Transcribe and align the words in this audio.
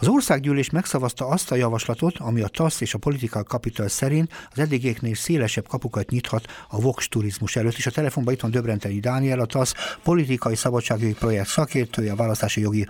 Az 0.00 0.08
országgyűlés 0.08 0.70
megszavazta 0.70 1.26
azt 1.26 1.50
a 1.50 1.54
javaslatot, 1.54 2.18
ami 2.18 2.40
a 2.40 2.48
TASZ 2.48 2.80
és 2.80 2.94
a 2.94 2.98
Political 2.98 3.42
Capital 3.42 3.88
szerint 3.88 4.32
az 4.50 4.58
eddigieknél 4.58 5.14
szélesebb 5.14 5.68
kapukat 5.68 6.10
nyithat 6.10 6.46
a 6.68 6.80
Vox 6.80 7.08
turizmus 7.08 7.56
előtt, 7.56 7.76
és 7.76 7.86
a 7.86 7.90
telefonban 7.90 8.34
itt 8.34 8.40
van 8.40 8.50
Döbrenteni 8.50 9.00
Dániel, 9.00 9.40
a 9.40 9.46
TASZ 9.46 9.74
politikai 10.02 10.54
szabadságjogi 10.54 11.14
projekt 11.14 11.48
szakértője, 11.48 12.12
a 12.12 12.16
választási 12.16 12.60
jogi 12.60 12.88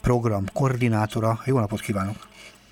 program 0.00 0.44
koordinátora. 0.52 1.40
Jó 1.44 1.58
napot 1.58 1.80
kívánok! 1.80 2.16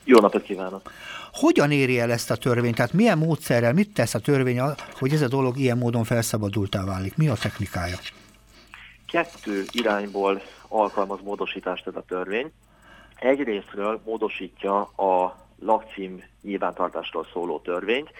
Jó 0.04 0.18
napot 0.18 0.42
kívánok! 0.42 0.92
Hogyan 1.32 1.70
éri 1.70 1.98
el 1.98 2.10
ezt 2.12 2.30
a 2.30 2.36
törvényt? 2.36 2.76
Tehát 2.76 2.92
milyen 2.92 3.18
módszerrel, 3.18 3.72
mit 3.72 3.94
tesz 3.94 4.14
a 4.14 4.18
törvény, 4.18 4.60
hogy 4.98 5.12
ez 5.12 5.22
a 5.22 5.28
dolog 5.28 5.58
ilyen 5.58 5.78
módon 5.78 6.04
felszabadultá 6.04 6.84
válik? 6.84 7.16
Mi 7.16 7.28
a 7.28 7.34
technikája? 7.34 7.96
Kettő 9.06 9.64
irányból 9.70 10.42
alkalmaz 10.68 11.18
módosítást 11.22 11.86
ez 11.86 11.94
a 11.94 12.04
törvény. 12.08 12.52
Egyrésztről 13.22 14.00
módosítja 14.04 14.80
a 14.80 15.36
lakcím 15.58 16.22
nyilvántartásról 16.42 17.26
szóló 17.32 17.58
törvényt. 17.58 18.10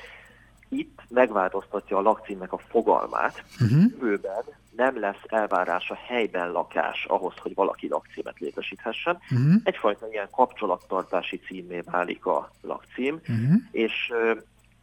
Itt 0.69 1.01
megváltoztatja 1.09 1.97
a 1.97 2.03
lakcímnek 2.03 2.53
a 2.53 2.59
fogalmát. 2.59 3.45
Uh-huh. 3.61 3.83
Jövőben 3.91 4.45
nem 4.77 5.01
lesz 5.01 5.23
elvárás 5.27 5.91
a 5.91 5.99
helyben 6.07 6.51
lakás 6.51 7.05
ahhoz, 7.05 7.35
hogy 7.37 7.55
valaki 7.55 7.89
lakcímet 7.89 8.39
létesíthessen. 8.39 9.19
Uh-huh. 9.31 9.55
Egyfajta 9.65 10.07
ilyen 10.11 10.29
kapcsolattartási 10.31 11.39
címé 11.39 11.81
válik 11.85 12.27
a 12.27 12.51
lakcím, 12.61 13.15
uh-huh. 13.15 13.55
és 13.71 14.13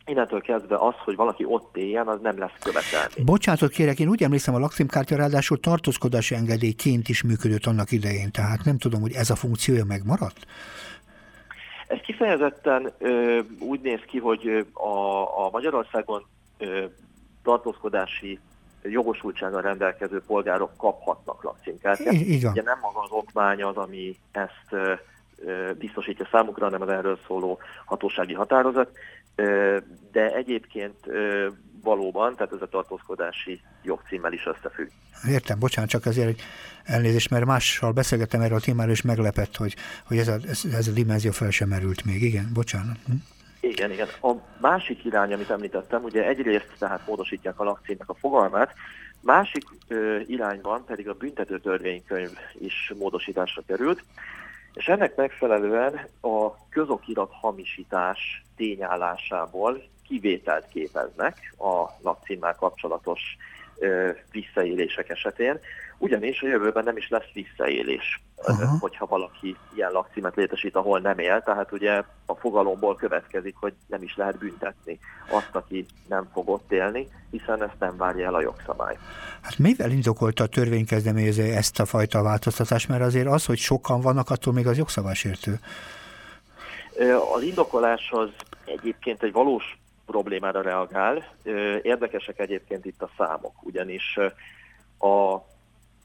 innentől 0.10 0.42
kezdve 0.42 0.76
az, 0.76 0.94
hogy 1.04 1.16
valaki 1.16 1.46
ott 1.46 1.78
éljen, 1.78 2.08
az 2.08 2.20
nem 2.22 2.38
lesz 2.38 2.52
követelmény. 2.60 3.26
Bocsánatot 3.26 3.72
kérek, 3.72 4.00
én 4.00 4.10
úgy 4.10 4.24
emlékszem, 4.24 4.56
a 4.56 4.60
lakcímkártya 4.60 5.16
ráadásul 5.16 5.60
tartózkodási 5.60 6.36
engedélyként 6.36 7.10
is 7.10 7.24
működött 7.24 7.66
annak 7.66 7.92
idején, 7.92 8.32
tehát 8.32 8.64
nem 8.64 8.78
tudom, 8.78 9.02
hogy 9.02 9.14
ez 9.14 9.30
a 9.30 9.36
funkciója 9.36 9.86
megmaradt? 9.86 10.46
Ez 11.88 12.00
kifejezetten 12.00 12.92
ö, 12.98 13.40
úgy 13.60 13.82
néz 13.82 14.00
ki, 14.08 14.18
hogy 14.18 14.66
a, 14.74 15.22
a 15.46 15.50
Magyarországon 15.52 16.26
ö, 16.58 16.86
tartózkodási 17.44 18.40
jogosultsággal 18.84 19.62
rendelkező 19.62 20.22
polgárok 20.28 20.72
kaphatnak 20.78 21.44
lakcímkártyát. 21.44 22.14
Ugye 22.14 22.62
nem 22.62 22.80
maga 22.82 23.02
az 23.02 23.12
okmány 23.12 23.64
az, 23.64 23.78
ami 23.78 24.18
ezt 24.32 24.68
ö, 24.70 24.94
biztosítja 25.78 26.28
számukra, 26.32 26.64
hanem 26.64 26.82
az 26.82 26.90
erről 26.90 27.20
szóló 27.28 27.60
hatósági 27.86 28.34
határozat, 28.34 28.90
de 30.12 30.34
egyébként 30.36 30.96
valóban, 31.84 32.36
tehát 32.36 32.54
ez 32.54 32.62
a 32.62 32.68
tartózkodási 32.68 33.62
jogcímmel 33.84 34.34
is 34.34 34.46
összefügg. 34.46 34.88
Értem, 35.28 35.60
bocsánat, 35.60 35.90
csak 35.90 36.06
azért 36.06 36.28
hogy 36.28 36.42
elnézést, 36.84 37.30
mert 37.30 37.46
mással 37.46 37.92
beszélgettem 37.92 38.42
erről 38.42 38.58
a 38.58 38.62
témáról, 38.62 38.92
és 38.92 39.02
meglepett, 39.02 39.56
hogy, 39.56 39.76
hogy 40.06 40.18
ez, 40.18 40.28
a, 40.28 40.38
ez, 40.48 40.62
ez 40.74 40.88
a 40.88 40.92
dimenzió 40.92 41.32
fel 41.32 41.50
sem 41.50 41.68
merült 41.68 42.06
még. 42.06 42.22
Igen, 42.22 42.50
bocsánat. 42.54 42.98
Hm? 43.06 43.14
Igen, 43.60 43.92
igen. 43.92 44.08
A 44.22 44.32
másik 44.62 45.06
irány, 45.06 45.34
amit 45.34 45.50
említettem, 45.50 46.04
ugye 46.04 46.28
egyrészt 46.28 46.72
tehát 46.78 47.08
módosítják 47.08 47.60
a 47.60 47.64
lakcímnek 47.64 48.10
a 48.10 48.14
fogalmát, 48.14 48.74
másik 49.22 49.64
ö, 49.88 50.20
irányban 50.28 50.86
pedig 50.86 51.10
a 51.10 51.14
büntető 51.14 51.60
törvénykönyv 51.60 52.32
is 52.60 52.94
módosításra 52.98 53.62
került, 53.68 54.04
és 54.80 54.88
ennek 54.88 55.16
megfelelően 55.16 56.08
a 56.22 56.68
közokirat 56.70 57.32
hamisítás 57.42 58.44
tényállásából 58.56 59.84
kivételt 60.08 60.68
képeznek 60.68 61.56
a 61.58 61.90
lakcímmel 62.02 62.56
kapcsolatos 62.56 63.22
ö, 63.80 64.10
visszaélések 64.32 65.10
esetén, 65.10 65.60
ugyanis 65.98 66.42
a 66.42 66.48
jövőben 66.48 66.84
nem 66.84 66.98
is 66.98 67.10
lesz 67.10 67.32
visszaélés, 67.34 68.22
Aha. 68.36 68.78
hogyha 68.80 69.06
valaki 69.06 69.56
ilyen 69.76 69.92
lakcímet 69.92 70.36
létesít, 70.36 70.76
ahol 70.76 71.00
nem 71.00 71.20
él, 71.20 71.42
tehát 71.42 71.72
ugye 71.72 72.04
fogalomból 72.40 72.96
következik, 72.96 73.56
hogy 73.56 73.74
nem 73.88 74.04
is 74.04 74.16
lehet 74.16 74.38
büntetni 74.38 75.00
azt, 75.30 75.50
aki 75.52 75.86
nem 76.08 76.30
fog 76.34 76.50
ott 76.50 76.72
élni, 76.72 77.08
hiszen 77.32 77.64
ezt 77.64 77.80
nem 77.80 77.98
várja 77.98 78.26
el 78.26 78.36
a 78.36 78.42
jogszabály. 78.42 78.98
Hát 79.42 79.58
mivel 79.58 79.92
indokolta 79.92 80.44
a 80.44 80.48
törvénykezdeményező 80.48 81.44
ezt 81.44 81.80
a 81.80 81.86
fajta 81.86 82.22
változtatást, 82.22 82.88
mert 82.88 83.02
azért 83.02 83.28
az, 83.28 83.46
hogy 83.46 83.58
sokan 83.58 84.02
vannak, 84.02 84.30
attól 84.30 84.54
még 84.54 84.68
az 84.68 84.78
jogszabálysértő. 84.78 85.60
Az 87.36 87.42
indokolás 87.42 88.10
az 88.12 88.30
egyébként 88.66 89.24
egy 89.24 89.32
valós 89.32 89.78
problémára 90.06 90.62
reagál. 90.62 91.24
Érdekesek 91.82 92.40
egyébként 92.40 92.86
itt 92.86 93.02
a 93.02 93.10
számok, 93.18 93.54
ugyanis 93.62 94.20
a 95.00 95.38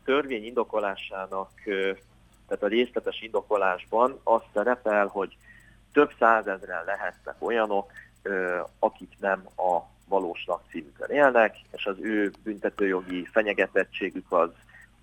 törvény 0.04 0.44
indokolásának, 0.44 1.50
tehát 2.46 2.62
a 2.62 2.66
részletes 2.66 3.20
indokolásban 3.20 4.20
az 4.22 4.40
szerepel, 4.54 5.06
hogy 5.06 5.36
több 5.94 6.10
százezren 6.18 6.84
lehetnek 6.84 7.34
olyanok, 7.38 7.92
akik 8.78 9.12
nem 9.20 9.42
a 9.56 9.80
valós 10.08 10.44
lakcímükön 10.46 11.10
élnek, 11.10 11.56
és 11.72 11.86
az 11.86 11.96
ő 12.00 12.32
büntetőjogi 12.42 13.28
fenyegetettségük 13.32 14.32
az 14.32 14.50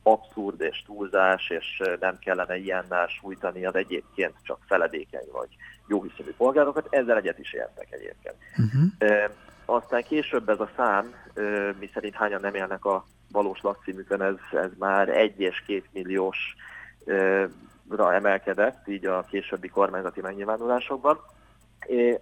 abszurd 0.03 0.61
és 0.61 0.83
túlzás, 0.85 1.49
és 1.49 1.81
nem 1.99 2.19
kellene 2.19 2.57
ilyennel 2.57 3.07
sújtani 3.07 3.65
az 3.65 3.75
egyébként 3.75 4.33
csak 4.43 4.59
feledékeny 4.65 5.27
vagy 5.31 5.49
jóhiszemű 5.87 6.31
polgárokat, 6.37 6.87
ezzel 6.89 7.17
egyet 7.17 7.39
is 7.39 7.53
értek 7.53 7.87
egyébként. 7.89 8.35
Uh-huh. 8.57 9.31
Aztán 9.65 10.03
később 10.03 10.49
ez 10.49 10.59
a 10.59 10.69
szám, 10.75 11.15
e, 11.35 11.41
mi 11.79 11.89
szerint 11.93 12.15
hányan 12.15 12.41
nem 12.41 12.55
élnek 12.55 12.85
a 12.85 13.05
valós 13.31 13.61
lakcímükön, 13.61 14.21
ez, 14.21 14.35
ez 14.51 14.69
már 14.77 15.09
egy 15.09 15.39
és 15.39 15.63
két 15.65 15.85
milliós 15.91 16.37
ra 17.95 18.13
emelkedett, 18.13 18.87
így 18.87 19.05
a 19.05 19.25
későbbi 19.29 19.67
kormányzati 19.67 20.21
megnyilvánulásokban. 20.21 21.19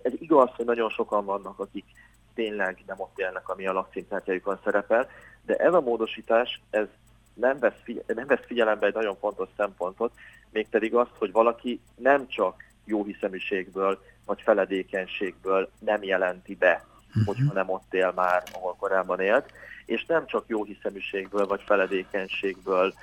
Ez 0.02 0.12
igaz, 0.20 0.50
hogy 0.56 0.66
nagyon 0.66 0.90
sokan 0.90 1.26
vannak, 1.26 1.60
akik 1.60 1.86
tényleg 2.34 2.84
nem 2.88 3.00
ott 3.00 3.20
élnek, 3.20 3.50
ami 3.50 3.68
a 3.68 3.74
lakcímkártyájukon 3.74 4.60
szerepel, 4.64 5.10
de 5.46 5.56
ez 5.56 5.74
a 5.74 5.82
módosítás, 5.82 6.62
ez 6.70 6.86
nem 7.34 7.60
vesz, 7.60 7.80
figy- 7.84 8.04
nem 8.16 8.28
vesz 8.28 8.46
figyelembe 8.46 8.86
egy 8.86 8.94
nagyon 8.94 9.18
fontos 9.20 9.48
szempontot, 9.58 10.12
mégpedig 10.50 10.96
azt, 10.96 11.16
hogy 11.18 11.32
valaki 11.32 11.82
nem 11.96 12.28
csak 12.28 12.64
jó 12.86 13.04
hiszeműségből 13.04 14.02
vagy 14.26 14.42
feledékenységből 14.42 15.70
nem 15.80 16.04
jelenti 16.04 16.56
be, 16.56 16.86
uh-huh. 17.08 17.26
hogyha 17.26 17.54
nem 17.54 17.70
ott 17.70 17.94
él 17.94 18.12
már, 18.16 18.44
ahol 18.54 18.76
korábban 18.80 19.20
élt, 19.20 19.52
és 19.86 20.06
nem 20.06 20.26
csak 20.26 20.44
jó 20.48 20.64
hiszeműségből 20.64 21.48
vagy 21.48 21.62
feledékenységből 21.66 22.94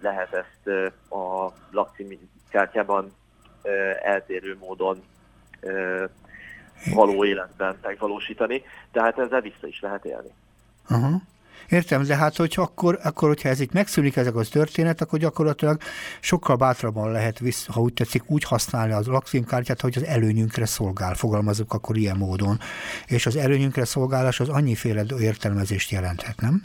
lehet 0.00 0.32
ezt 0.32 0.92
a 1.10 1.52
lakcími 1.70 2.18
kártyában 2.48 3.12
eltérő 4.02 4.56
módon 4.60 5.02
való 6.94 7.24
életben 7.24 7.78
megvalósítani, 7.82 8.62
tehát 8.92 9.18
ezzel 9.18 9.40
vissza 9.40 9.66
is 9.66 9.80
lehet 9.80 10.04
élni. 10.04 10.30
Uh-huh. 10.90 11.20
Értem, 11.68 12.02
de 12.02 12.16
hát 12.16 12.36
hogy 12.36 12.54
akkor, 12.56 12.98
akkor, 13.02 13.28
hogyha 13.28 13.48
ez 13.48 13.60
itt 13.60 13.72
megszűnik 13.72 14.16
ezek 14.16 14.34
az 14.36 14.48
történet, 14.48 15.00
akkor 15.00 15.18
gyakorlatilag 15.18 15.80
sokkal 16.20 16.56
bátrabban 16.56 17.12
lehet, 17.12 17.38
visz, 17.38 17.66
ha 17.66 17.80
úgy 17.80 17.92
tetszik, 17.92 18.30
úgy 18.30 18.44
használni 18.44 18.92
az 18.92 19.06
lakcímkártyát, 19.06 19.80
hogy 19.80 19.96
az 19.96 20.04
előnyünkre 20.04 20.66
szolgál, 20.66 21.14
fogalmazunk 21.14 21.72
akkor 21.72 21.96
ilyen 21.96 22.16
módon. 22.16 22.58
És 23.06 23.26
az 23.26 23.36
előnyünkre 23.36 23.84
szolgálás 23.84 24.40
az 24.40 24.48
annyiféle 24.48 25.04
értelmezést 25.18 25.90
jelenthet, 25.90 26.40
nem? 26.40 26.62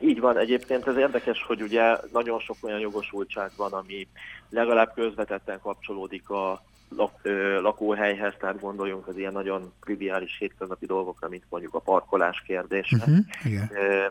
Így 0.00 0.20
van, 0.20 0.38
egyébként 0.38 0.86
ez 0.86 0.96
érdekes, 0.96 1.42
hogy 1.42 1.62
ugye 1.62 1.96
nagyon 2.12 2.38
sok 2.38 2.56
olyan 2.60 2.78
jogosultság 2.78 3.50
van, 3.56 3.72
ami 3.72 4.06
legalább 4.50 4.92
közvetetten 4.94 5.60
kapcsolódik 5.60 6.30
a 6.30 6.62
lak, 6.96 7.12
ö, 7.22 7.60
lakóhelyhez, 7.60 8.34
tehát 8.38 8.60
gondoljunk 8.60 9.08
az 9.08 9.16
ilyen 9.16 9.32
nagyon 9.32 9.72
triviális 9.80 10.36
hétköznapi 10.38 10.86
dolgokra, 10.86 11.28
mint 11.28 11.44
mondjuk 11.48 11.74
a 11.74 11.78
parkolás 11.80 12.42
kérdése. 12.46 12.96
Uh-huh, 12.96 13.18
igen. 13.44 13.70
Ö, 13.74 14.06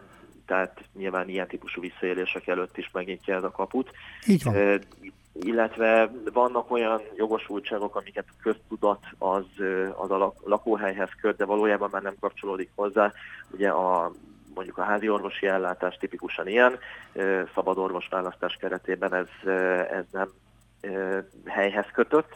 tehát 0.46 0.84
nyilván 0.94 1.30
ilyen 1.30 1.48
típusú 1.48 1.82
visszaélések 1.82 2.48
előtt 2.48 2.78
is 2.78 2.90
megnyitja 2.94 3.36
ez 3.36 3.44
a 3.44 3.52
kaput. 3.52 3.92
Így 4.28 4.44
van. 4.44 4.56
Ö, 4.56 4.76
illetve 5.42 6.12
vannak 6.34 6.72
olyan 6.72 7.02
jogosultságok, 7.16 7.96
amiket 7.96 8.26
köztudat 8.42 9.04
az, 9.18 9.46
az 9.96 10.12
a 10.12 10.34
lakóhelyhez 10.44 11.10
köt, 11.22 11.38
de 11.38 11.46
valójában 11.46 11.90
már 11.92 12.02
nem 12.02 12.16
kapcsolódik 12.20 12.70
hozzá. 12.76 13.14
Ugye 13.52 13.70
a 13.70 14.12
mondjuk 14.58 14.78
a 14.78 14.84
házi 14.84 15.10
orvosi 15.10 15.48
ellátás 15.48 15.98
tipikusan 15.98 16.48
ilyen, 16.48 16.80
szabad 17.54 17.78
orvosválasztás 17.78 18.58
keretében 18.60 19.14
ez, 19.14 19.52
ez 19.92 20.06
nem 20.12 20.30
helyhez 21.46 21.86
kötött. 21.94 22.36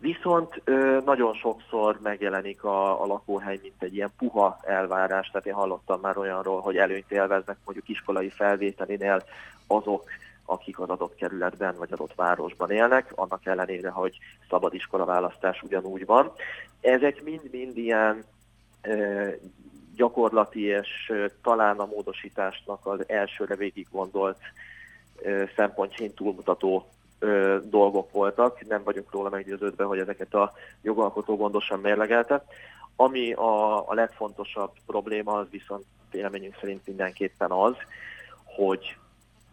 Viszont 0.00 0.62
nagyon 1.04 1.34
sokszor 1.34 1.98
megjelenik 2.02 2.64
a, 2.64 3.02
a 3.02 3.06
lakóhely, 3.06 3.58
mint 3.62 3.82
egy 3.82 3.94
ilyen 3.94 4.12
puha 4.18 4.58
elvárás, 4.62 5.28
tehát 5.28 5.46
én 5.46 5.52
hallottam 5.52 6.00
már 6.00 6.18
olyanról, 6.18 6.60
hogy 6.60 6.76
előnyt 6.76 7.10
élveznek 7.10 7.56
mondjuk 7.64 7.88
iskolai 7.88 8.30
felvételinél 8.30 9.22
azok, 9.66 10.10
akik 10.44 10.78
az 10.78 10.88
adott 10.88 11.14
kerületben 11.14 11.74
vagy 11.78 11.92
adott 11.92 12.14
városban 12.14 12.70
élnek, 12.70 13.12
annak 13.14 13.46
ellenére, 13.46 13.90
hogy 13.90 14.18
szabad 14.48 14.74
iskola 14.74 15.04
választás 15.04 15.62
ugyanúgy 15.62 16.06
van. 16.06 16.32
Ezek 16.80 17.22
mind-mind 17.22 17.76
ilyen 17.76 18.24
gyakorlati 20.00 20.62
és 20.64 21.12
talán 21.42 21.78
a 21.78 21.86
módosításnak 21.86 22.86
az 22.86 23.08
elsőre 23.08 23.56
végig 23.56 23.86
gondolt 23.90 24.38
szempontjain 25.56 26.14
túlmutató 26.14 26.86
dolgok 27.62 28.12
voltak, 28.12 28.66
nem 28.68 28.82
vagyunk 28.82 29.12
róla 29.12 29.28
meggyőződve, 29.28 29.84
hogy 29.84 29.98
ezeket 29.98 30.34
a 30.34 30.52
jogalkotó 30.82 31.36
gondosan 31.36 31.80
mérlegelte. 31.80 32.44
Ami 32.96 33.32
a, 33.32 33.88
a 33.88 33.94
legfontosabb 33.94 34.70
probléma, 34.86 35.32
az 35.32 35.46
viszont 35.50 35.84
véleményünk 36.10 36.56
szerint 36.60 36.86
mindenképpen 36.86 37.50
az, 37.50 37.74
hogy 38.44 38.96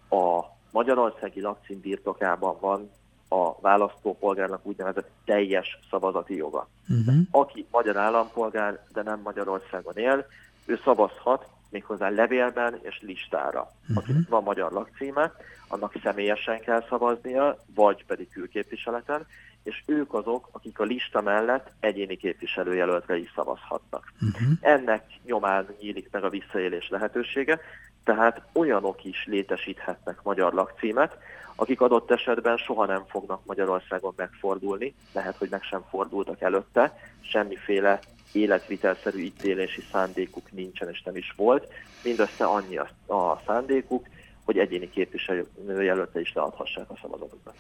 a 0.10 0.44
Magyarországi 0.72 1.42
lakcím 1.42 1.80
birtokában 1.80 2.58
van 2.60 2.92
a 3.28 3.62
választópolgárnak 3.62 4.66
úgynevezett 4.66 5.10
teljes 5.26 5.80
szavazati 5.90 6.36
joga. 6.36 6.68
Uh-huh. 6.90 7.16
Aki 7.32 7.66
magyar 7.72 7.98
állampolgár, 7.98 8.80
de 8.94 9.02
nem 9.02 9.20
Magyarországon 9.24 9.96
él, 9.96 10.26
ő 10.66 10.80
szavazhat 10.84 11.48
méghozzá 11.70 12.10
levélben 12.10 12.80
és 12.82 13.00
listára. 13.02 13.72
Uh-huh. 13.82 13.98
Akinek 13.98 14.30
van 14.30 14.44
magyar 14.44 14.72
lakcíme, 14.72 15.32
annak 15.68 15.94
személyesen 16.04 16.60
kell 16.60 16.86
szavaznia, 16.90 17.58
vagy 17.76 18.06
pedig 18.06 18.30
külképviseleten, 18.30 19.26
és 19.64 19.84
ők 19.86 20.14
azok, 20.14 20.50
akik 20.52 20.80
a 20.80 20.84
lista 20.84 21.22
mellett 21.22 21.72
egyéni 21.80 22.16
képviselőjelöltre 22.16 23.18
is 23.18 23.32
szavazhatnak. 23.36 24.14
Uh-huh. 24.22 24.58
Ennek 24.62 25.04
nyomán 25.26 25.68
nyílik 25.80 26.10
meg 26.12 26.24
a 26.24 26.30
visszaélés 26.30 26.90
lehetősége, 26.90 27.60
tehát 28.08 28.42
olyanok 28.54 29.04
is 29.04 29.26
létesíthetnek 29.26 30.24
magyar 30.24 30.54
lakcímet, 30.54 31.18
akik 31.56 31.82
adott 31.82 32.12
esetben 32.12 32.58
soha 32.58 32.86
nem 32.86 33.04
fognak 33.08 33.46
Magyarországon 33.46 34.14
megfordulni, 34.16 34.96
lehet, 35.14 35.38
hogy 35.38 35.50
meg 35.50 35.64
sem 35.64 35.84
fordultak 35.90 36.42
előtte, 36.42 37.00
semmiféle 37.22 38.00
életvitelszerű 38.32 39.20
ítélési 39.20 39.84
szándékuk 39.92 40.52
nincsen 40.52 40.90
és 40.90 41.02
nem 41.04 41.16
is 41.16 41.34
volt, 41.36 41.68
mindössze 42.04 42.46
annyi 42.46 42.78
a, 42.78 43.14
a 43.14 43.42
szándékuk, 43.46 44.06
hogy 44.48 44.58
egyéni 44.58 44.90
képviselőjelölte 44.90 46.20
is 46.20 46.34
leadhassák 46.34 46.90
a 46.90 46.98
szavazatokat. 47.02 47.54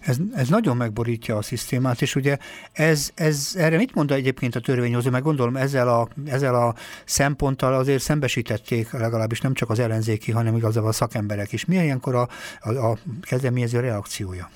Ez, 0.00 0.16
ez 0.34 0.48
nagyon 0.48 0.76
megborítja 0.76 1.36
a 1.36 1.42
szisztémát, 1.42 2.00
és 2.00 2.14
ugye 2.14 2.36
ez, 2.72 3.10
ez 3.14 3.54
erre 3.58 3.76
mit 3.76 3.94
mond 3.94 4.10
egyébként 4.10 4.54
a 4.54 4.60
törvényhozó, 4.60 5.10
meg 5.10 5.22
gondolom 5.22 5.56
ezzel 5.56 5.88
a, 5.88 6.08
ezzel 6.26 6.54
a 6.54 6.74
szemponttal 7.04 7.74
azért 7.74 8.00
szembesítették 8.00 8.92
legalábbis 8.92 9.40
nem 9.40 9.54
csak 9.54 9.70
az 9.70 9.78
ellenzéki, 9.78 10.32
hanem 10.32 10.56
igazából 10.56 10.88
a 10.88 10.92
szakemberek 10.92 11.52
is. 11.52 11.64
Mi 11.64 11.74
ilyenkor 11.74 12.14
a, 12.14 12.28
a, 12.60 12.70
a 12.70 12.96
kezdeményező 13.22 13.80
reakciója? 13.80 14.48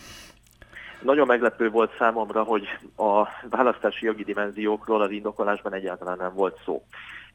Nagyon 1.02 1.26
meglepő 1.26 1.70
volt 1.70 1.96
számomra, 1.98 2.42
hogy 2.42 2.64
a 2.96 3.28
választási 3.50 4.06
jogi 4.06 4.24
dimenziókról 4.24 5.02
az 5.02 5.10
indokolásban 5.10 5.74
egyáltalán 5.74 6.16
nem 6.16 6.34
volt 6.34 6.60
szó. 6.64 6.82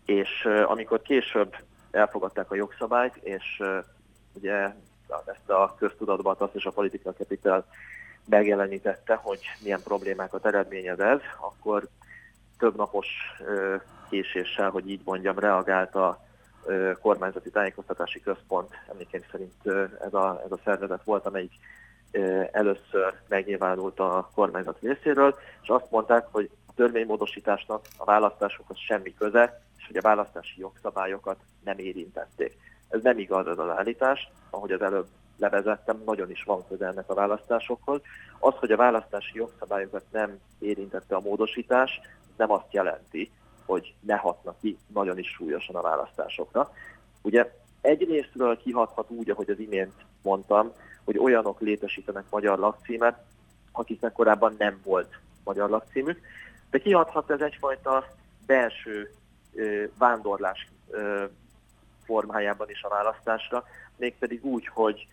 És 0.06 0.48
amikor 0.66 1.02
később 1.02 1.56
elfogadták 1.92 2.52
a 2.52 2.56
jogszabályt, 2.56 3.16
és 3.16 3.62
ugye 4.40 4.74
ezt 5.26 5.50
a 5.50 5.76
köztudatban 5.78 6.36
azt 6.38 6.56
és 6.56 6.66
a 6.66 6.72
politika 6.72 7.14
kapital 7.14 7.66
megjelenítette, 8.26 9.16
hogy 9.16 9.40
milyen 9.64 9.82
problémákat 9.84 10.46
eredményez 10.46 11.00
ez, 11.00 11.20
akkor 11.40 11.88
több 12.58 12.76
napos 12.76 13.08
késéssel, 14.10 14.70
hogy 14.70 14.90
így 14.90 15.02
mondjam, 15.04 15.40
reagált 15.40 15.96
a 15.96 16.26
kormányzati 17.02 17.50
tájékoztatási 17.50 18.22
központ, 18.22 18.70
emlékeim 18.92 19.24
szerint 19.32 19.54
ez 20.06 20.14
a, 20.14 20.42
ez 20.46 20.52
a 20.52 20.60
szervezet 20.64 21.04
volt, 21.04 21.26
amelyik 21.26 21.52
először 22.52 23.14
megnyilvánult 23.28 24.00
a 24.00 24.30
kormányzat 24.34 24.80
részéről, 24.82 25.36
és 25.62 25.68
azt 25.68 25.92
mondták, 25.92 26.28
hogy 26.32 26.50
a 26.68 26.72
törvénymódosításnak 26.76 27.86
a 27.98 28.04
választásokhoz 28.04 28.78
semmi 28.78 29.14
köze, 29.14 29.62
és 29.78 29.88
hogy 29.88 29.98
a 29.98 30.02
választási 30.02 30.60
jogszabályokat 30.60 31.40
nem 31.64 31.78
érintették. 31.78 32.58
Ez 32.90 33.02
nem 33.04 33.20
igaz 33.20 33.48
az 33.48 33.60
az 33.60 33.70
állítás, 33.70 34.32
ahogy 34.50 34.72
az 34.72 34.82
előbb 34.82 35.08
levezettem, 35.38 36.02
nagyon 36.06 36.30
is 36.30 36.44
van 36.44 36.68
köze 36.68 36.86
ennek 36.86 37.10
a 37.10 37.14
választásokhoz. 37.14 38.02
Az, 38.40 38.54
hogy 38.56 38.72
a 38.72 38.78
választási 38.78 39.38
jogszabályokat 39.38 40.04
nem 40.12 40.40
érintette 40.60 41.16
a 41.16 41.20
módosítás, 41.20 42.00
nem 42.38 42.52
azt 42.52 42.74
jelenti, 42.74 43.32
hogy 43.66 43.94
ne 44.00 44.16
hatnak 44.16 44.56
ki 44.62 44.78
nagyon 44.94 45.18
is 45.18 45.28
súlyosan 45.28 45.76
a 45.76 45.82
választásokra. 45.82 46.74
Ugye 47.22 47.52
egyrésztről 47.82 48.58
kihathat 48.58 49.10
úgy, 49.10 49.30
ahogy 49.30 49.50
az 49.50 49.60
imént 49.60 49.94
mondtam, 50.22 50.72
hogy 51.04 51.18
olyanok 51.18 51.60
létesítenek 51.60 52.24
magyar 52.30 52.60
lakcímet, 52.60 53.20
akiknek 53.72 54.12
korábban 54.12 54.56
nem 54.58 54.80
volt 54.84 55.20
magyar 55.44 55.70
lakcímük, 55.70 56.20
de 56.70 56.78
kihathat 56.78 57.32
ez 57.32 57.42
egyfajta 57.42 58.06
belső 58.46 59.12
ö, 59.54 59.84
vándorlás 59.98 60.68
ö, 60.90 61.24
formájában 62.10 62.70
is 62.70 62.84
a 62.84 62.90
választásra, 62.90 63.64
mégpedig 63.96 64.46
úgy, 64.46 64.68
hogy 64.68 65.08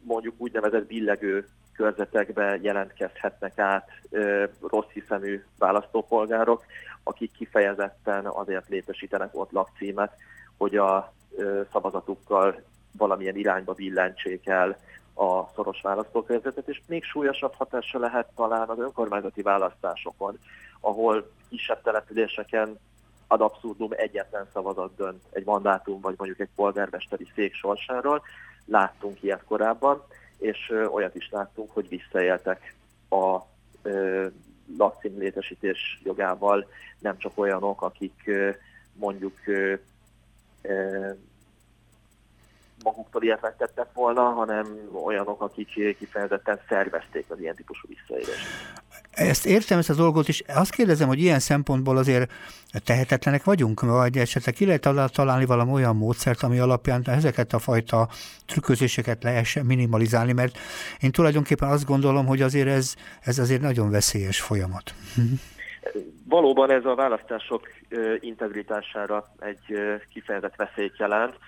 mondjuk 0.00 0.34
úgynevezett 0.38 0.86
billegő 0.86 1.46
körzetekbe 1.72 2.58
jelentkezhetnek 2.62 3.58
át 3.58 3.88
ö, 4.10 4.44
rossz 4.60 4.90
hiszemű 4.92 5.44
választópolgárok, 5.58 6.64
akik 7.02 7.32
kifejezetten 7.32 8.26
azért 8.26 8.68
létesítenek 8.68 9.28
ott 9.32 9.50
lakcímet, 9.50 10.12
hogy 10.56 10.76
a 10.76 11.12
ö, 11.36 11.60
szavazatukkal 11.72 12.62
valamilyen 12.96 13.36
irányba 13.36 13.72
billentsék 13.72 14.46
el 14.46 14.76
a 15.14 15.46
szoros 15.54 15.80
választókörzetet, 15.80 16.68
és 16.68 16.80
még 16.86 17.04
súlyosabb 17.04 17.54
hatása 17.54 17.98
lehet 17.98 18.28
talán 18.36 18.68
az 18.68 18.78
önkormányzati 18.78 19.42
választásokon, 19.42 20.38
ahol 20.80 21.30
kisebb 21.48 21.82
településeken 21.82 22.78
ad 23.32 23.40
abszurdum 23.40 23.90
egyetlen 23.96 24.46
szavazat 24.52 24.94
dönt 24.96 25.22
egy 25.30 25.44
mandátum, 25.44 26.00
vagy 26.00 26.14
mondjuk 26.16 26.40
egy 26.40 26.48
polgármesteri 26.54 27.26
szék 27.34 27.54
sorsáról. 27.54 28.22
Láttunk 28.64 29.22
ilyet 29.22 29.44
korábban, 29.44 30.04
és 30.38 30.72
olyat 30.90 31.14
is 31.14 31.30
láttunk, 31.30 31.70
hogy 31.72 31.88
visszaéltek 31.88 32.74
a 33.10 33.38
lakcím 34.76 35.18
létesítés 35.18 36.00
jogával 36.04 36.68
nem 36.98 37.18
csak 37.18 37.38
olyanok, 37.38 37.82
akik 37.82 38.30
mondjuk 38.92 39.38
maguktól 42.82 43.22
ilyet 43.22 43.42
megtettek 43.42 43.92
volna, 43.92 44.22
hanem 44.22 44.90
olyanok, 45.04 45.42
akik 45.42 45.96
kifejezetten 45.98 46.60
szervezték 46.68 47.30
az 47.30 47.40
ilyen 47.40 47.54
típusú 47.54 47.88
visszaélést. 47.88 48.46
Ezt 49.12 49.46
értem, 49.46 49.78
ezt 49.78 49.90
a 49.90 49.94
dolgot 49.94 50.28
is. 50.28 50.42
Azt 50.46 50.70
kérdezem, 50.70 51.08
hogy 51.08 51.18
ilyen 51.18 51.38
szempontból 51.38 51.96
azért 51.96 52.32
tehetetlenek 52.84 53.44
vagyunk, 53.44 53.80
vagy 53.80 54.16
esetleg 54.16 54.54
ki 54.54 54.66
lehet 54.66 55.12
találni 55.12 55.44
valami 55.44 55.72
olyan 55.72 55.96
módszert, 55.96 56.42
ami 56.42 56.58
alapján 56.58 57.02
ezeket 57.06 57.52
a 57.52 57.58
fajta 57.58 58.08
trükközéseket 58.46 59.22
lehessen 59.22 59.66
minimalizálni, 59.66 60.32
mert 60.32 60.58
én 61.00 61.10
tulajdonképpen 61.10 61.68
azt 61.68 61.84
gondolom, 61.84 62.26
hogy 62.26 62.42
azért 62.42 62.68
ez, 62.68 62.94
ez 63.20 63.38
azért 63.38 63.60
nagyon 63.60 63.90
veszélyes 63.90 64.40
folyamat. 64.40 64.94
Valóban 66.28 66.70
ez 66.70 66.84
a 66.84 66.94
választások 66.94 67.68
integritására 68.20 69.34
egy 69.38 69.78
kifejezett 70.12 70.56
veszélyt 70.56 70.98
jelent. 70.98 71.38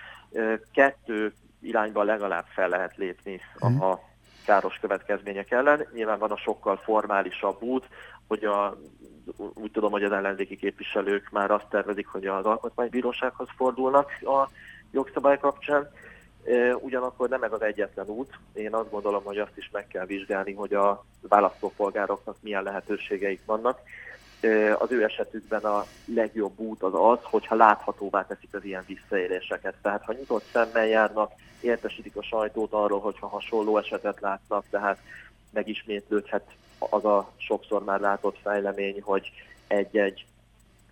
Kettő 0.73 1.33
irányban 1.61 2.05
legalább 2.05 2.45
fel 2.47 2.69
lehet 2.69 2.97
lépni 2.97 3.39
a, 3.59 3.69
mhm. 3.69 3.81
a 3.81 3.99
káros 4.45 4.77
következmények 4.81 5.51
ellen. 5.51 5.87
Nyilván 5.93 6.19
van 6.19 6.31
a 6.31 6.37
sokkal 6.37 6.77
formálisabb 6.77 7.61
út, 7.61 7.85
hogy 8.27 8.43
a, 8.43 8.77
úgy 9.53 9.71
tudom, 9.71 9.91
hogy 9.91 10.03
az 10.03 10.11
ellenzéki 10.11 10.55
képviselők 10.55 11.29
már 11.31 11.51
azt 11.51 11.69
tervezik, 11.69 12.07
hogy 12.07 12.25
az 12.25 12.45
alkotmánybírósághoz 12.45 13.47
fordulnak 13.55 14.09
a 14.21 14.49
jogszabály 14.91 15.39
kapcsán. 15.39 15.91
Ugyanakkor 16.79 17.29
nem 17.29 17.43
ez 17.43 17.51
az 17.51 17.61
egyetlen 17.61 18.07
út. 18.07 18.39
Én 18.53 18.73
azt 18.73 18.91
gondolom, 18.91 19.23
hogy 19.23 19.37
azt 19.37 19.57
is 19.57 19.69
meg 19.71 19.87
kell 19.87 20.05
vizsgálni, 20.05 20.53
hogy 20.53 20.73
a 20.73 21.05
választópolgároknak 21.21 22.35
milyen 22.41 22.63
lehetőségeik 22.63 23.41
vannak 23.45 23.79
az 24.77 24.91
ő 24.91 25.03
esetükben 25.03 25.61
a 25.61 25.85
legjobb 26.05 26.59
út 26.59 26.83
az 26.83 26.93
az, 26.93 27.17
hogyha 27.21 27.55
láthatóvá 27.55 28.25
teszik 28.25 28.53
az 28.53 28.63
ilyen 28.63 28.83
visszaéléseket. 28.87 29.75
Tehát 29.81 30.03
ha 30.03 30.13
nyitott 30.13 30.43
szemmel 30.51 30.85
járnak, 30.85 31.31
értesítik 31.61 32.15
a 32.15 32.23
sajtót 32.23 32.73
arról, 32.73 32.99
hogyha 32.99 33.27
hasonló 33.27 33.77
esetet 33.77 34.19
látnak, 34.19 34.65
tehát 34.69 34.97
megismétlődhet 35.51 36.51
az 36.79 37.05
a 37.05 37.31
sokszor 37.37 37.83
már 37.83 37.99
látott 37.99 38.37
fejlemény, 38.41 39.01
hogy 39.01 39.31
egy-egy 39.67 40.25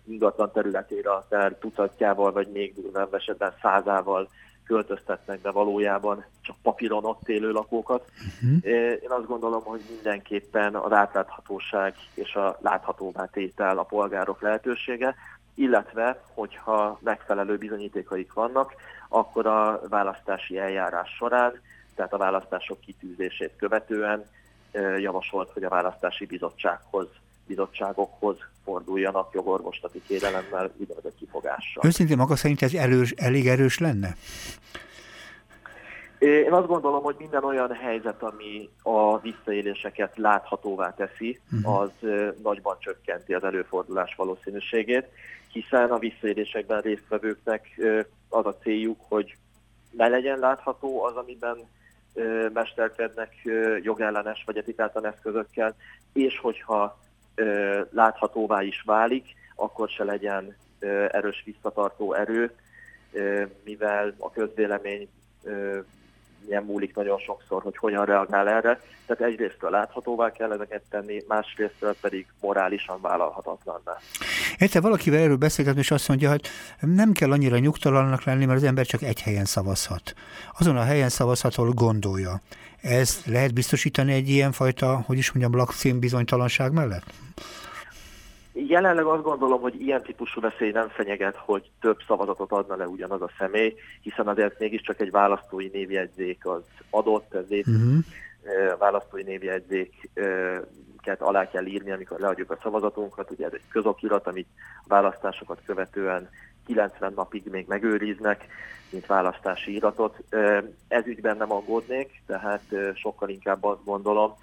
ingatlan 0.04 0.52
területére 0.52 1.10
akár 1.10 1.52
tucatjával, 1.52 2.32
vagy 2.32 2.48
még 2.48 2.74
durvább 2.74 3.14
esetben 3.14 3.54
százával 3.62 4.28
költöztetnek 4.64 5.40
be 5.40 5.50
valójában 5.50 6.24
csak 6.40 6.56
papíron 6.62 7.04
ott 7.04 7.28
élő 7.28 7.50
lakókat. 7.50 8.08
Uh-huh. 8.42 8.72
Én 9.02 9.10
azt 9.10 9.26
gondolom, 9.26 9.62
hogy 9.62 9.80
mindenképpen 9.90 10.74
az 10.74 10.92
átláthatóság 10.92 11.94
és 12.14 12.34
a 12.34 12.58
láthatóvá 12.60 13.24
tétel 13.24 13.78
a 13.78 13.82
polgárok 13.82 14.40
lehetősége, 14.40 15.14
illetve, 15.54 16.22
hogyha 16.34 16.98
megfelelő 17.02 17.56
bizonyítékaik 17.56 18.32
vannak, 18.32 18.74
akkor 19.08 19.46
a 19.46 19.80
választási 19.88 20.58
eljárás 20.58 21.10
során, 21.16 21.60
tehát 21.94 22.12
a 22.12 22.18
választások 22.18 22.80
kitűzését 22.80 23.52
követően 23.56 24.24
javasolt, 24.98 25.50
hogy 25.52 25.64
a 25.64 25.68
választási 25.68 26.26
bizottsághoz 26.26 27.08
bizottságokhoz 27.46 28.36
forduljanak 28.64 29.34
jogorvoslati 29.34 30.02
kérelemmel, 30.06 30.70
úgynevezett 30.76 31.16
kifogással. 31.18 31.82
Őszintén 31.86 32.16
maga 32.16 32.36
szerint 32.36 32.62
ez 32.62 32.74
erős, 32.74 33.10
elég 33.10 33.48
erős 33.48 33.78
lenne? 33.78 34.16
Én 36.18 36.52
azt 36.52 36.66
gondolom, 36.66 37.02
hogy 37.02 37.16
minden 37.18 37.44
olyan 37.44 37.72
helyzet, 37.72 38.22
ami 38.22 38.68
a 38.82 39.20
visszaéléseket 39.20 40.16
láthatóvá 40.16 40.94
teszi, 40.94 41.40
uh-huh. 41.52 41.80
az 41.80 41.90
nagyban 42.42 42.76
csökkenti 42.78 43.34
az 43.34 43.44
előfordulás 43.44 44.14
valószínűségét, 44.14 45.06
hiszen 45.52 45.90
a 45.90 45.98
visszaélésekben 45.98 46.80
résztvevőknek 46.80 47.80
az 48.28 48.46
a 48.46 48.56
céljuk, 48.62 49.00
hogy 49.08 49.36
ne 49.90 50.08
legyen 50.08 50.38
látható 50.38 51.02
az, 51.02 51.16
amiben 51.16 51.56
mesterkednek 52.52 53.32
jogellenes 53.82 54.42
vagy 54.46 54.56
etikátlan 54.56 55.06
eszközökkel, 55.06 55.76
és 56.12 56.38
hogyha 56.38 56.98
láthatóvá 57.90 58.62
is 58.62 58.82
válik, 58.86 59.34
akkor 59.54 59.88
se 59.88 60.04
legyen 60.04 60.56
erős 61.10 61.42
visszatartó 61.44 62.12
erő, 62.14 62.50
mivel 63.64 64.14
a 64.18 64.30
közvélemény 64.30 65.08
ilyen 66.48 66.62
múlik 66.64 66.94
nagyon 66.94 67.18
sokszor, 67.18 67.62
hogy 67.62 67.76
hogyan 67.76 68.04
reagál 68.04 68.48
erre. 68.48 68.80
Tehát 69.06 69.32
egyrésztől 69.32 69.70
láthatóvá 69.70 70.32
kell 70.32 70.52
ezeket 70.52 70.82
tenni, 70.90 71.22
másrésztől 71.28 71.96
pedig 72.00 72.26
morálisan 72.40 73.00
vállalhatatlanná. 73.00 73.98
Érte, 74.58 74.80
valakivel 74.80 75.20
erről 75.20 75.36
beszélgetni, 75.36 75.80
és 75.80 75.90
azt 75.90 76.08
mondja, 76.08 76.30
hogy 76.30 76.40
nem 76.80 77.12
kell 77.12 77.32
annyira 77.32 77.58
nyugtalannak 77.58 78.24
lenni, 78.24 78.44
mert 78.44 78.58
az 78.58 78.64
ember 78.64 78.86
csak 78.86 79.02
egy 79.02 79.20
helyen 79.20 79.44
szavazhat. 79.44 80.14
Azon 80.58 80.76
a 80.76 80.82
helyen 80.82 81.08
szavazhat, 81.08 81.54
ahol 81.54 81.70
gondolja. 81.72 82.40
Ez 82.82 83.22
lehet 83.26 83.54
biztosítani 83.54 84.12
egy 84.12 84.28
ilyen 84.28 84.52
fajta, 84.52 85.02
hogy 85.06 85.18
is 85.18 85.32
mondjam, 85.32 85.60
lakcím 85.60 85.98
bizonytalanság 85.98 86.72
mellett? 86.72 87.04
Jelenleg 88.56 89.04
azt 89.04 89.22
gondolom, 89.22 89.60
hogy 89.60 89.80
ilyen 89.80 90.02
típusú 90.02 90.40
veszély 90.40 90.70
nem 90.70 90.88
fenyeget, 90.88 91.36
hogy 91.36 91.70
több 91.80 91.98
szavazatot 92.06 92.52
adna 92.52 92.76
le 92.76 92.86
ugyanaz 92.86 93.22
a 93.22 93.30
személy, 93.38 93.74
hiszen 94.00 94.28
azért 94.28 94.58
mégiscsak 94.58 95.00
egy 95.00 95.10
választói 95.10 95.68
névjegyzék 95.72 96.46
az 96.46 96.62
adott, 96.90 97.34
ezért 97.34 97.66
uh-huh. 97.66 98.04
választói 98.78 99.22
névjegyzéket 99.22 101.20
alá 101.20 101.50
kell 101.50 101.66
írni, 101.66 101.90
amikor 101.90 102.18
leadjuk 102.20 102.50
a 102.50 102.58
szavazatunkat. 102.62 103.30
Ugye 103.30 103.46
ez 103.46 103.52
egy 103.52 103.68
közokirat, 103.68 104.26
amit 104.26 104.48
a 104.82 104.88
választásokat 104.88 105.60
követően 105.64 106.28
90 106.66 107.12
napig 107.16 107.42
még 107.50 107.66
megőriznek, 107.68 108.46
mint 108.90 109.06
választási 109.06 109.74
iratot. 109.74 110.18
Ez 110.88 111.06
ügyben 111.06 111.36
nem 111.36 111.52
aggódnék, 111.52 112.22
tehát 112.26 112.62
sokkal 112.94 113.28
inkább 113.28 113.64
azt 113.64 113.84
gondolom, 113.84 114.34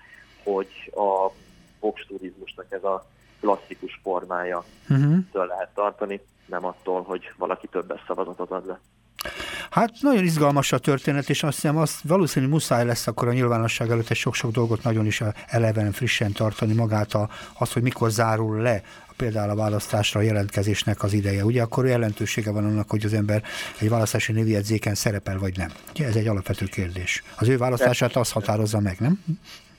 hogy 0.44 0.92
a 0.96 1.32
box 1.80 2.06
turizmusnak 2.08 2.66
ez 2.70 2.84
a 2.84 3.06
klasszikus 3.42 4.00
formája 4.04 4.64
uh-huh. 4.90 5.18
lehet 5.32 5.70
tartani, 5.74 6.22
nem 6.46 6.66
attól, 6.66 7.02
hogy 7.02 7.32
valaki 7.38 7.68
többes 7.68 8.04
szavazatot 8.08 8.52
ad 8.52 8.66
le. 8.66 8.80
Hát 9.70 9.92
nagyon 10.02 10.24
izgalmas 10.24 10.72
a 10.72 10.78
történet, 10.78 11.30
és 11.30 11.44
azt 11.44 11.56
hiszem, 11.56 11.78
azt 11.78 12.02
valószínű 12.02 12.48
muszáj 12.48 12.86
lesz 12.86 13.08
akkor 13.08 13.28
a 13.28 13.34
nyilvánosság 13.34 13.90
előtt 13.90 14.10
egy 14.10 14.18
sok-sok 14.18 14.52
dolgot 14.52 14.84
nagyon 14.84 15.06
is 15.06 15.24
eleven, 15.48 15.92
frissen 15.92 16.32
tartani 16.32 16.74
magát, 16.74 17.14
a, 17.14 17.30
azt, 17.58 17.74
hogy 17.74 17.82
mikor 17.82 18.10
zárul 18.10 18.62
le 18.62 18.82
például 19.22 19.50
a 19.50 19.56
választásra 19.56 20.20
a 20.20 20.24
jelentkezésnek 20.24 21.04
az 21.04 21.14
ideje. 21.14 21.46
Ugye 21.46 21.62
akkor 21.62 21.86
jelentősége 21.86 22.52
van 22.52 22.66
annak, 22.66 22.90
hogy 22.90 23.06
az 23.06 23.14
ember 23.14 23.44
egy 23.80 23.90
választási 23.90 24.32
névjegyzéken 24.32 24.96
szerepel, 24.96 25.40
vagy 25.40 25.58
nem. 25.58 25.70
Ugye 25.90 26.06
ez 26.06 26.16
egy 26.16 26.28
alapvető 26.28 26.66
kérdés. 26.66 27.24
Az 27.38 27.48
ő 27.48 27.58
választását 27.58 28.16
azt 28.16 28.32
határozza 28.32 28.80
meg, 28.80 29.00
nem? 29.00 29.24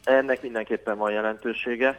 Ennek 0.04 0.42
mindenképpen 0.42 0.98
van 0.98 1.12
jelentősége. 1.12 1.98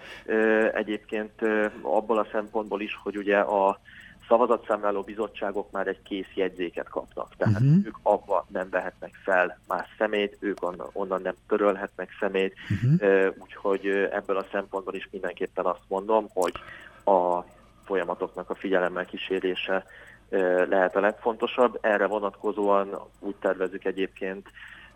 Egyébként 0.74 1.42
abból 1.82 2.18
a 2.18 2.28
szempontból 2.32 2.82
is, 2.82 3.00
hogy 3.04 3.18
ugye 3.18 3.38
a 3.38 3.80
szavazatszámláló 4.28 5.02
bizottságok 5.02 5.72
már 5.72 5.88
egy 5.88 6.02
kész 6.02 6.34
jegyzéket 6.34 6.90
kapnak, 6.90 7.36
tehát 7.38 7.60
uh-huh. 7.60 7.86
ők 7.86 7.98
abba 8.02 8.46
nem 8.48 8.70
vehetnek 8.70 9.20
fel 9.24 9.60
más 9.68 9.88
szemét, 9.98 10.38
ők 10.40 10.64
onnan, 10.64 10.90
onnan 10.94 11.22
nem 11.22 11.34
törölhetnek 11.48 12.10
szemét, 12.20 12.54
uh-huh. 12.70 13.34
úgyhogy 13.38 13.88
ebből 14.12 14.38
a 14.38 14.46
szempontból 14.52 14.96
is 14.96 15.08
mindenképpen 15.12 15.66
azt 15.66 15.84
mondom, 15.88 16.28
hogy 16.34 16.54
a 17.06 17.44
folyamatoknak 17.86 18.50
a 18.50 18.56
figyelemmel 18.56 19.06
kísérése 19.06 19.86
lehet 20.70 20.96
a 20.96 21.00
legfontosabb. 21.00 21.78
Erre 21.82 22.06
vonatkozóan 22.06 23.00
úgy 23.20 23.36
tervezük 23.36 23.86
egyébként 23.86 24.50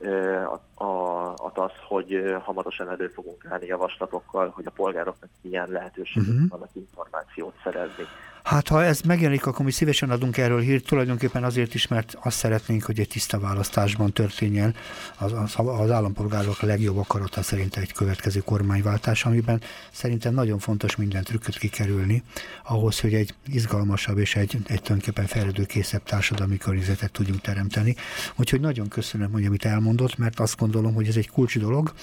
a, 0.06 0.84
a, 0.84 1.34
a 1.34 1.51
TASZ, 1.54 1.74
hogy 1.88 2.36
hamarosan 2.44 2.89
elő 2.89 3.08
fogunk 3.08 3.46
állni 3.50 3.66
javaslatokkal, 3.66 4.50
hogy 4.50 4.66
a 4.66 4.72
polgároknak 4.72 5.30
milyen 5.42 5.70
lehetőségük 5.70 6.34
uh-huh. 6.34 6.50
vannak 6.50 6.70
információt 6.74 7.54
szerezni 7.63 8.04
Hát 8.48 8.68
ha 8.68 8.84
ez 8.84 9.01
megjelenik, 9.01 9.46
akkor 9.46 9.66
mi 9.66 9.72
szívesen 9.72 10.10
adunk 10.10 10.38
erről 10.38 10.60
hírt, 10.60 10.86
tulajdonképpen 10.86 11.44
azért 11.44 11.74
is, 11.74 11.88
mert 11.88 12.18
azt 12.22 12.38
szeretnénk, 12.38 12.84
hogy 12.84 13.00
egy 13.00 13.08
tiszta 13.08 13.39
választásban 13.39 14.13
történjen 14.13 14.75
az, 15.18 15.34
az, 15.34 15.54
az 15.56 15.92
állampolgárok 15.92 16.62
legjobb 16.62 16.98
akarata 16.98 17.42
szerint 17.42 17.77
egy 17.77 17.94
következő 17.94 18.39
kormányváltás, 18.39 19.25
amiben 19.25 19.62
szerintem 19.92 20.34
nagyon 20.34 20.60
fontos 20.60 20.96
minden 20.96 21.24
trükköt 21.24 21.58
kikerülni, 21.58 22.24
ahhoz, 22.63 23.00
hogy 23.00 23.13
egy 23.13 23.34
izgalmasabb 23.48 24.18
és 24.18 24.36
egy, 24.36 24.54
egy 24.56 24.82
tulajdonképpen 24.82 25.25
fejlődőkészebb 25.25 26.04
társadalmi 26.04 26.58
környezetet 26.58 27.12
tudjunk 27.12 27.42
teremteni. 27.42 27.96
Úgyhogy 28.36 28.60
nagyon 28.60 28.88
köszönöm, 28.88 29.32
hogy 29.32 29.46
amit 29.46 29.66
elmondott, 29.66 30.18
mert 30.18 30.39
azt 30.39 30.58
gondolom, 30.58 30.94
hogy 30.94 31.08
ez 31.08 31.16
egy 31.16 31.30
kulcs 31.30 31.60
dolog. 31.60 31.94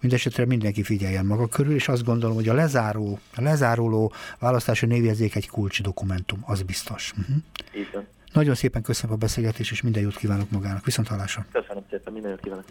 Mindenesetre 0.00 0.44
mindenki 0.46 0.82
figyeljen 0.82 1.26
maga 1.26 1.46
körül, 1.46 1.74
és 1.74 1.88
azt 1.88 2.04
gondolom, 2.04 2.36
hogy 2.36 2.48
a 2.48 2.54
lezáró, 2.54 3.18
a 3.34 3.42
lezáruló 3.42 4.12
választási 4.38 4.86
névjegyzék 4.86 5.34
egy 5.34 5.48
kulcs 5.48 5.80
dokumentum, 5.82 6.42
az 6.46 6.62
biztos. 6.62 7.12
Uh-huh. 7.18 7.36
Igen. 7.72 8.06
Nagyon 8.32 8.54
szépen 8.54 8.82
köszönöm 8.82 9.14
a 9.14 9.18
beszélgetést, 9.18 9.70
és 9.70 9.82
minden 9.82 10.02
jót 10.02 10.16
kívánok 10.16 10.50
magának. 10.50 10.84
Viszont 10.84 11.08
hallásra. 11.08 11.46
Köszönöm 11.52 11.82
szépen, 11.90 12.12
minden 12.12 12.30
jót 12.30 12.40
kívánok. 12.40 12.64